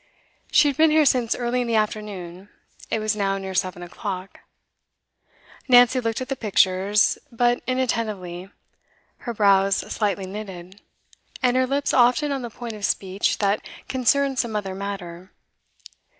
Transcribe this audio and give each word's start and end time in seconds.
She 0.51 0.67
had 0.67 0.77
been 0.77 0.89
here 0.89 1.05
since 1.05 1.35
early 1.35 1.61
in 1.61 1.67
the 1.67 1.75
afternoon, 1.75 2.49
it 2.89 2.97
was 2.97 3.15
now 3.15 3.37
near 3.37 3.53
seven 3.53 3.83
o'clock. 3.83 4.39
Nancy 5.67 5.99
looked 5.99 6.21
at 6.21 6.27
the 6.27 6.35
pictures, 6.35 7.19
but 7.31 7.61
inattentively, 7.67 8.49
her 9.29 9.33
brows 9.35 9.75
slightly 9.93 10.25
knitted, 10.25 10.81
and 11.43 11.55
her 11.55 11.67
lips 11.67 11.93
often 11.93 12.31
on 12.31 12.41
the 12.41 12.49
point 12.49 12.73
of 12.73 12.83
speech 12.83 13.37
that 13.37 13.63
concerned 13.87 14.39
some 14.39 14.55
other 14.55 14.73
matter. 14.73 15.31